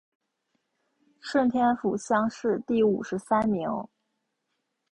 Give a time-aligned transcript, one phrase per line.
[1.19, 3.87] 顺天府乡试第五十三名。